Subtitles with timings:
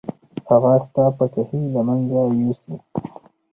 [0.49, 2.75] هغه ستا پاچاهي له منځه یوسي.